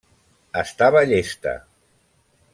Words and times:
Estava 0.61 1.03
llesta. 1.11 1.55